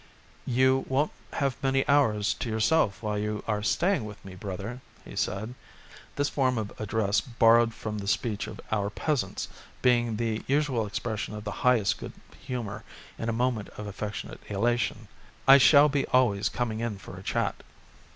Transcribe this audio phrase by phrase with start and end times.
[0.47, 5.15] "You won't have many hours to yourself while you are staying with me, brother," he
[5.15, 5.53] said
[6.15, 9.47] this form of address borrowed from the speech of our peasants
[9.83, 12.83] being the usual expression of the highest good humour
[13.19, 15.07] in a moment of affectionate elation.
[15.47, 17.61] "I shall be always coming in for a chat."